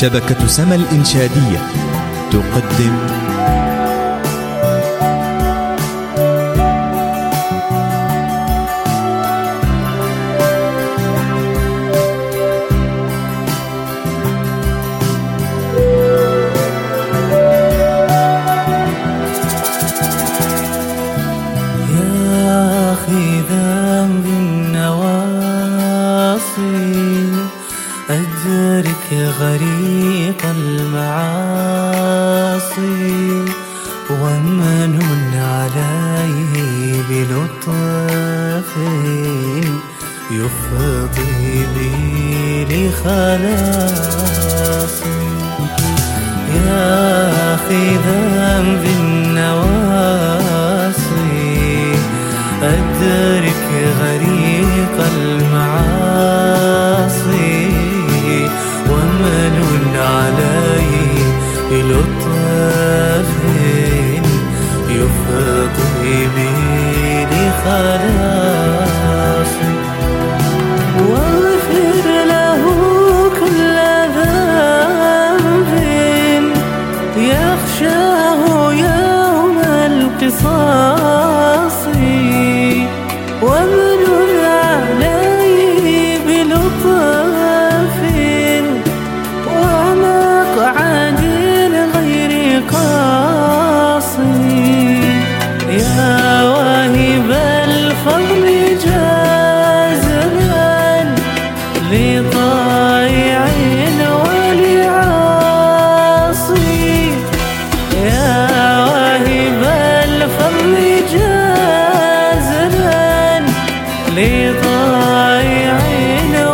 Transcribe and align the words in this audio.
شبكة 0.00 0.46
سما 0.46 0.74
الإنشادية 0.74 1.58
تقدم 2.32 2.98
غريق 29.54 30.42
المعاصي 30.44 31.14
ومن 34.10 34.92
عليه 35.34 36.54
بلطف 37.10 38.70
يفضي 40.30 41.66
بي 41.74 42.64
لخلاصي 42.70 43.94
يا 46.54 47.54
أخي 47.54 47.86
ذنب 47.96 48.84
النواصي 49.00 49.84
أدرك 52.62 53.66
غريق 54.00 54.96
المعاصي. 55.16 56.04
لخلاصي 67.66 68.23
لطائع 114.16 115.78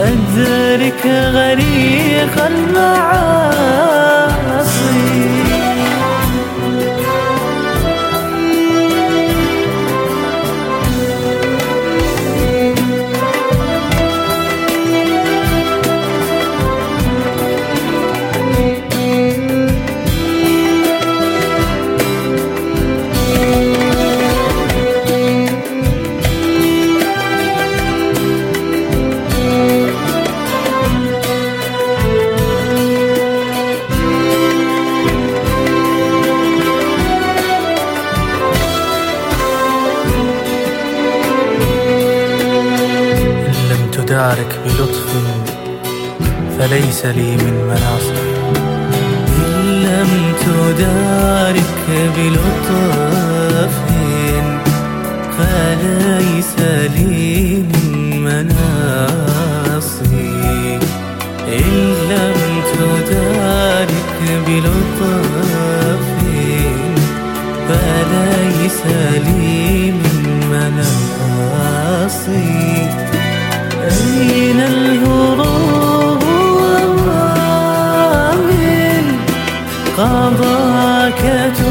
أدرك 0.00 1.02
غريق 1.06 2.36
المعاصي. 2.46 4.37
لم 44.08 44.14
تدارك 44.14 44.52
بلطف 44.64 45.10
فليس 46.58 47.00
لي 47.06 47.36
من 47.36 47.54
مناصر 47.68 48.16
إن 49.38 49.82
لم 49.82 50.12
تدارك 50.40 51.86
بلطف 52.16 53.74
فليس 55.38 56.54
لي 56.96 57.56
من 57.56 58.18
مناصي 58.24 59.98
إن 61.48 61.74
لم 62.10 62.40
تدارك 62.72 64.18
بلطف 64.46 66.04
فليس 67.68 68.80
لي 69.26 69.92
من 69.92 70.14
مناصي 70.50 72.28
أين 73.88 74.60
الهروب 74.60 76.22
وما 76.58 78.34
من 78.34 79.04
قضاك 79.98 81.22
تحمى 81.56 81.67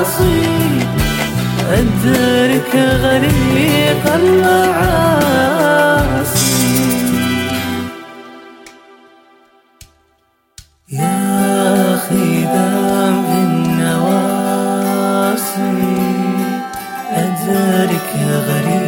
عصيب 0.00 0.88
أدرك 1.72 2.72
غريق 2.74 4.04
المعاصي. 4.14 5.20
يا 10.92 11.94
أخي 11.94 12.44
دام 12.44 13.24
النواصي. 13.44 14.20
أدرك 17.12 18.10
غريق 18.48 18.79